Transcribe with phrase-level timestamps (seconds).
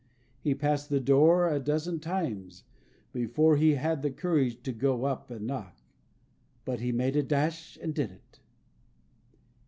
[0.39, 2.63] He passed the door a dozen times
[3.13, 5.77] before he had the courage to go up and knock.
[6.65, 8.39] But he made a dash and did it.